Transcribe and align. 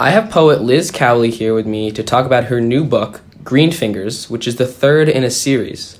I 0.00 0.12
have 0.12 0.30
poet 0.30 0.62
Liz 0.62 0.90
Cowley 0.90 1.30
here 1.30 1.52
with 1.52 1.66
me 1.66 1.90
to 1.92 2.02
talk 2.02 2.24
about 2.24 2.44
her 2.44 2.58
new 2.58 2.84
book, 2.84 3.20
Green 3.44 3.70
Fingers, 3.70 4.30
which 4.30 4.48
is 4.48 4.56
the 4.56 4.66
third 4.66 5.10
in 5.10 5.24
a 5.24 5.30
series. 5.30 5.98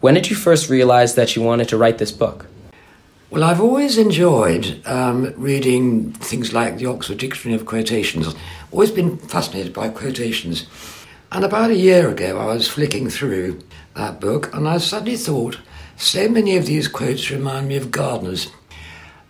When 0.00 0.14
did 0.14 0.30
you 0.30 0.36
first 0.36 0.70
realize 0.70 1.16
that 1.16 1.34
you 1.34 1.42
wanted 1.42 1.68
to 1.70 1.76
write 1.76 1.98
this 1.98 2.12
book? 2.12 2.46
Well, 3.30 3.42
I've 3.42 3.60
always 3.60 3.98
enjoyed 3.98 4.80
um, 4.86 5.34
reading 5.36 6.12
things 6.12 6.52
like 6.52 6.78
the 6.78 6.86
Oxford 6.86 7.18
Dictionary 7.18 7.60
of 7.60 7.66
Quotations. 7.66 8.36
Always 8.70 8.92
been 8.92 9.16
fascinated 9.16 9.72
by 9.72 9.88
quotations. 9.88 10.66
And 11.32 11.44
about 11.44 11.72
a 11.72 11.76
year 11.76 12.08
ago, 12.10 12.38
I 12.38 12.54
was 12.54 12.68
flicking 12.68 13.10
through 13.10 13.58
that 13.96 14.20
book 14.20 14.54
and 14.54 14.68
I 14.68 14.78
suddenly 14.78 15.16
thought, 15.16 15.58
so 15.96 16.28
many 16.28 16.56
of 16.56 16.66
these 16.66 16.86
quotes 16.86 17.32
remind 17.32 17.66
me 17.66 17.74
of 17.74 17.90
gardeners. 17.90 18.52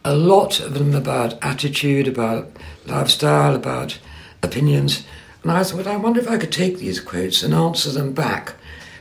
A 0.05 0.15
lot 0.15 0.61
of 0.61 0.75
them 0.75 0.95
about 0.95 1.43
attitude, 1.43 2.07
about 2.07 2.51
lifestyle, 2.87 3.55
about 3.55 3.99
opinions. 4.43 5.05
And 5.43 5.51
I 5.51 5.65
thought, 5.65 5.87
I 5.87 5.97
wonder 5.97 6.21
if 6.21 6.29
I 6.29 6.39
could 6.39 6.53
take 6.53 6.79
these 6.79 7.01
quotes 7.01 7.43
and 7.43 7.55
answer 7.55 7.91
them 7.91 8.13
back 8.13 8.55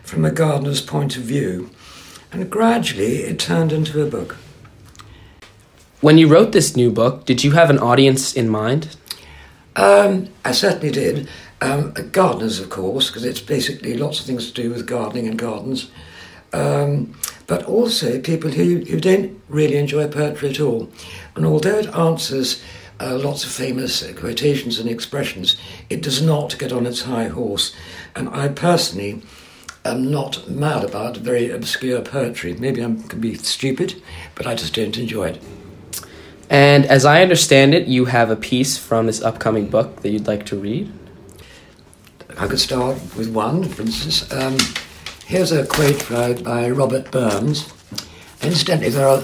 from 0.04 0.26
a 0.26 0.32
gardener's 0.32 0.82
point 0.82 1.18
of 1.18 1.24
view. 1.24 1.70
And 2.32 2.50
gradually 2.50 3.18
it 3.24 3.40
turned 3.40 3.72
into 3.72 4.02
a 4.02 4.10
book. 4.10 4.38
When 6.02 6.18
you 6.18 6.28
wrote 6.28 6.52
this 6.52 6.76
new 6.76 6.92
book, 6.92 7.26
did 7.26 7.44
you 7.44 7.52
have 7.52 7.70
an 7.70 7.80
audience 7.80 8.34
in 8.34 8.50
mind? 8.50 8.96
Um, 9.76 10.30
I 10.44 10.52
certainly 10.52 10.92
did. 10.92 11.30
Um, 11.62 11.94
gardeners, 12.12 12.60
of 12.60 12.70
course, 12.70 13.08
because 13.08 13.24
it's 13.24 13.40
basically 13.40 13.96
lots 13.96 14.20
of 14.20 14.26
things 14.26 14.52
to 14.52 14.62
do 14.62 14.70
with 14.70 14.86
gardening 14.86 15.28
and 15.28 15.40
gardens. 15.40 15.90
Um, 16.52 17.16
but 17.48 17.64
also 17.66 18.20
people 18.20 18.52
who, 18.52 18.80
who 18.80 19.00
don't 19.00 19.40
really 19.50 19.78
enjoy 19.78 20.08
poetry 20.08 20.50
at 20.50 20.60
all. 20.60 20.90
And 21.36 21.46
although 21.46 21.80
it 21.80 21.96
answers 21.96 22.62
uh, 23.00 23.18
lots 23.18 23.44
of 23.44 23.52
famous 23.52 24.04
quotations 24.14 24.80
and 24.80 24.90
expressions, 24.90 25.58
it 25.90 26.02
does 26.02 26.22
not 26.22 26.58
get 26.58 26.72
on 26.72 26.86
its 26.86 27.02
high 27.02 27.28
horse. 27.28 27.76
And 28.16 28.30
I 28.30 28.48
personally 28.48 29.22
am 29.86 30.10
not 30.10 30.50
mad 30.50 30.84
about 30.84 31.18
very 31.18 31.50
obscure 31.50 32.02
poetry. 32.02 32.54
Maybe 32.54 32.82
I 32.82 32.96
can 33.08 33.20
be 33.20 33.36
stupid, 33.36 34.02
but 34.36 34.48
I 34.48 34.56
just 34.56 34.74
don't 34.74 34.98
enjoy 34.98 35.30
it. 35.30 35.44
And 36.50 36.86
as 36.86 37.04
I 37.04 37.22
understand 37.22 37.74
it, 37.74 37.88
you 37.88 38.06
have 38.06 38.30
a 38.30 38.36
piece 38.36 38.78
from 38.78 39.08
this 39.08 39.22
upcoming 39.22 39.68
book 39.68 40.02
that 40.02 40.10
you'd 40.10 40.28
like 40.28 40.46
to 40.48 40.56
read. 40.56 40.92
I 42.38 42.48
could 42.48 42.60
start 42.60 42.98
with 43.16 43.34
one, 43.34 43.64
for 43.64 43.82
instance. 43.82 44.32
Um, 44.32 44.58
here's 45.34 45.52
a 45.52 45.66
quote 45.66 46.08
by, 46.44 46.70
Robert 46.70 47.10
Burns. 47.10 47.68
Incidentally, 48.44 48.92
there 48.92 49.08
are 49.08 49.24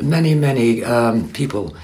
many, 0.00 0.34
many 0.34 0.82
um, 0.82 1.28
people 1.34 1.76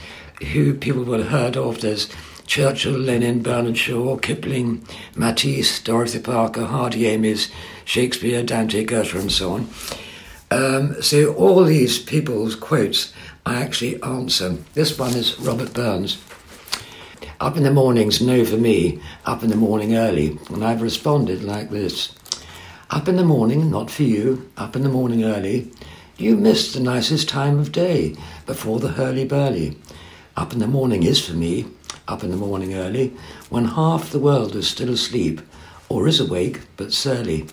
who 0.53 0.73
people 0.73 1.05
will 1.05 1.19
have 1.19 1.29
heard 1.29 1.57
of. 1.59 1.83
There's 1.83 2.09
Churchill, 2.47 2.95
Lenin, 2.95 3.43
Bernard 3.43 3.77
Shaw, 3.77 4.17
Kipling, 4.17 4.87
Matisse, 5.15 5.83
Dorothy 5.83 6.19
Parker, 6.19 6.65
Hardy 6.65 7.09
Amies, 7.09 7.51
Shakespeare, 7.85 8.43
Dante, 8.43 8.85
Goethe, 8.85 9.15
and 9.15 9.31
so 9.31 9.53
on. 9.53 9.69
Um, 10.51 11.03
so 11.03 11.35
all 11.35 11.63
these 11.63 11.99
people's 11.99 12.55
quotes 12.55 13.13
I 13.45 13.61
actually 13.61 14.03
answer. 14.03 14.57
This 14.73 14.99
one 14.99 15.15
is 15.15 15.39
Robert 15.39 15.75
Burns. 15.75 16.17
Up 17.39 17.59
in 17.59 17.65
the 17.65 17.71
morning's 17.71 18.23
no 18.23 18.47
for 18.47 18.57
me, 18.57 19.03
up 19.27 19.43
in 19.43 19.51
the 19.51 19.57
morning 19.57 19.95
early. 19.95 20.39
And 20.49 20.65
I've 20.65 20.81
responded 20.81 21.45
like 21.45 21.69
this 21.69 22.15
Up 22.91 23.07
in 23.07 23.17
the 23.17 23.25
morning, 23.25 23.71
not 23.71 23.91
for 23.91 24.03
you, 24.03 24.51
up 24.57 24.75
in 24.75 24.83
the 24.83 24.89
morning 24.89 25.23
early. 25.23 25.71
You 26.17 26.39
miss 26.39 26.73
the 26.73 26.81
nicest 26.81 27.29
time 27.29 27.59
of 27.59 27.71
day 27.71 28.17
before 28.47 28.81
the 28.81 28.89
hurly-burly. 28.89 29.77
Up 30.39 30.55
in 30.55 30.59
the 30.59 30.67
morning 30.67 31.03
is 31.03 31.23
for 31.23 31.35
me, 31.35 31.67
up 32.09 32.25
in 32.25 32.31
the 32.31 32.37
morning 32.39 32.73
early, 32.73 33.13
when 33.51 33.67
half 33.67 34.09
the 34.09 34.19
world 34.19 34.57
is 34.57 34.69
still 34.69 34.89
asleep, 34.89 35.43
or 35.91 36.09
is 36.09 36.19
awake 36.19 36.63
but 36.79 36.95
surly. 36.95 37.47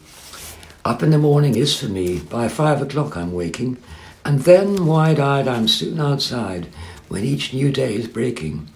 Up 0.86 1.04
in 1.04 1.10
the 1.10 1.18
morning 1.18 1.58
is 1.58 1.78
for 1.78 1.88
me, 1.88 2.20
by 2.20 2.48
five 2.48 2.82
o'clock 2.82 3.18
I'm 3.18 3.34
waking, 3.34 3.78
and 4.24 4.40
then 4.44 4.86
wide 4.86 5.20
eyed 5.20 5.50
I'm 5.50 5.68
soon 5.68 6.00
outside 6.00 6.68
when 7.10 7.26
each 7.26 7.54
new 7.54 7.74
day 7.74 7.96
is 7.96 8.08
breaking. 8.08 8.70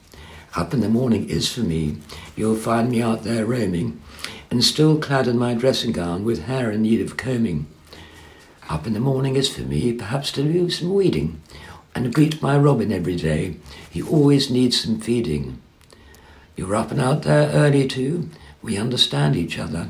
Up 0.58 0.74
in 0.74 0.82
the 0.82 0.90
morning 0.90 1.30
is 1.30 1.50
for 1.50 1.62
me, 1.62 2.00
you'll 2.36 2.58
find 2.58 2.92
me 2.92 3.02
out 3.02 3.24
there 3.24 3.46
roaming, 3.46 4.02
and 4.52 4.64
still 4.64 5.00
clad 5.00 5.28
in 5.28 5.38
my 5.38 5.54
dressing 5.54 5.92
gown 5.92 6.24
with 6.24 6.46
hair 6.46 6.72
in 6.72 6.82
need 6.82 7.02
of 7.02 7.18
combing. 7.18 7.68
Up 8.70 8.86
in 8.86 8.94
the 8.94 9.00
morning 9.00 9.36
is 9.36 9.50
for 9.50 9.62
me, 9.62 9.94
perhaps 9.94 10.32
to 10.34 10.44
do 10.44 10.70
some 10.70 10.94
weeding, 10.94 11.42
and 11.96 12.14
greet 12.14 12.42
my 12.42 12.58
Robin 12.58 12.92
every 12.92 13.16
day. 13.16 13.56
He 13.90 14.02
always 14.02 14.50
needs 14.50 14.82
some 14.82 15.00
feeding. 15.00 15.62
You're 16.56 16.76
up 16.76 16.92
and 16.92 17.02
out 17.02 17.24
there 17.24 17.50
early 17.52 17.88
too. 17.88 18.30
We 18.62 18.78
understand 18.78 19.36
each 19.36 19.58
other. 19.58 19.90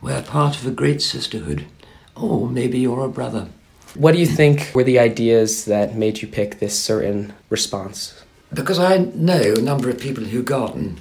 We're 0.00 0.22
part 0.22 0.56
of 0.56 0.66
a 0.66 0.70
great 0.70 1.02
sisterhood. 1.02 1.66
Or 2.14 2.48
maybe 2.48 2.78
you're 2.78 3.04
a 3.04 3.08
brother. 3.08 3.48
What 3.94 4.12
do 4.12 4.18
you 4.18 4.26
think 4.26 4.70
were 4.74 4.84
the 4.84 4.98
ideas 4.98 5.64
that 5.66 5.96
made 5.96 6.22
you 6.22 6.28
pick 6.28 6.58
this 6.58 6.78
certain 6.78 7.32
response? 7.50 8.22
Because 8.52 8.78
I 8.78 8.98
know 8.98 9.54
a 9.56 9.60
number 9.60 9.88
of 9.90 9.98
people 9.98 10.24
who 10.24 10.42
garden. 10.42 11.00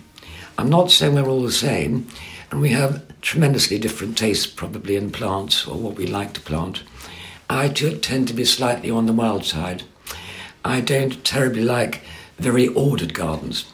I'm 0.58 0.70
not 0.70 0.92
saying 0.92 1.16
we're 1.16 1.28
all 1.28 1.42
the 1.42 1.52
same, 1.52 2.08
and 2.52 2.62
we 2.62 2.70
have 2.70 3.02
tremendously 3.22 3.80
different 3.80 4.18
tastes 4.18 4.46
probably 4.46 4.98
in 4.98 5.10
plants 5.10 5.66
or 5.66 5.78
what 5.78 5.96
we 5.96 6.06
like 6.06 6.34
to 6.34 6.42
plant. 6.42 6.84
I 7.50 7.70
tend 7.70 8.28
to 8.28 8.34
be 8.34 8.46
slightly 8.46 8.90
on 8.90 9.06
the 9.06 9.14
wild 9.14 9.46
side. 9.46 9.84
I 10.64 10.82
don't 10.82 11.24
terribly 11.24 11.64
like 11.64 12.02
very 12.38 12.68
ordered 12.68 13.14
gardens. 13.14 13.66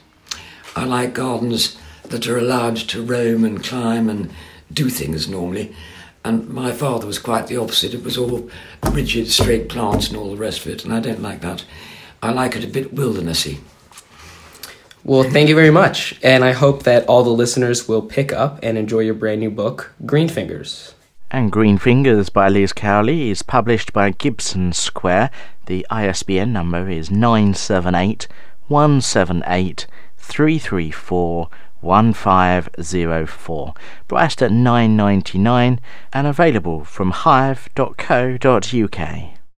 I 0.76 0.86
like 0.86 1.14
gardens 1.14 1.78
that 2.04 2.28
are 2.28 2.38
allowed 2.38 2.78
to 2.78 3.04
roam 3.04 3.44
and 3.44 3.64
climb 3.64 4.10
and 4.10 4.32
do 4.72 4.90
things 4.90 5.28
normally. 5.28 5.76
And 6.24 6.48
my 6.50 6.72
father 6.72 7.08
was 7.08 7.20
quite 7.20 7.48
the 7.48 7.58
opposite. 7.58 7.94
It 7.94 8.04
was 8.04 8.18
all 8.18 8.50
rigid, 8.92 9.30
straight 9.32 9.70
plants 9.70 10.10
and 10.10 10.18
all 10.18 10.32
the 10.32 10.38
rest 10.38 10.66
of 10.66 10.72
it, 10.72 10.84
and 10.84 10.94
I 10.94 11.00
don't 11.00 11.22
like 11.22 11.42
that. 11.42 11.66
I 12.22 12.32
like 12.32 12.56
it 12.56 12.64
a 12.64 12.68
bit 12.68 12.94
wildernessy. 12.94 13.60
Well, 15.08 15.24
thank 15.24 15.48
you 15.48 15.56
very 15.56 15.72
much. 15.72 16.20
And 16.22 16.44
I 16.44 16.52
hope 16.52 16.84
that 16.84 17.06
all 17.06 17.24
the 17.24 17.30
listeners 17.30 17.88
will 17.88 18.02
pick 18.02 18.34
up 18.34 18.60
and 18.62 18.78
enjoy 18.78 19.00
your 19.00 19.14
brand 19.14 19.40
new 19.40 19.50
book, 19.50 19.94
Green 20.06 20.28
Fingers. 20.28 20.96
And 21.32 21.50
Green 21.50 21.78
Fingers 21.78 22.28
by 22.28 22.50
Liz 22.50 22.74
Cowley 22.74 23.30
is 23.30 23.42
published 23.42 23.94
by 23.94 24.10
Gibson 24.10 24.74
Square. 24.74 25.30
The 25.68 25.88
ISBN 25.90 26.52
number 26.52 26.90
is 26.90 27.10
978 27.10 28.28
178 28.68 29.88
334 30.18 31.50
1504. 31.80 33.74
Priced 34.10 34.42
at 34.42 34.52
9.99 34.52 35.80
and 36.12 36.28
available 36.28 36.84
from 36.84 37.12
hive.co.uk. 37.12 37.78